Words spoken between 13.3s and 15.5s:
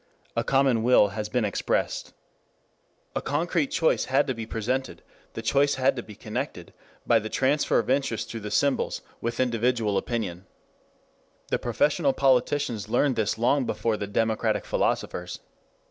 long before the democratic philosophers.